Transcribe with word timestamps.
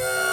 Bye. 0.00 0.31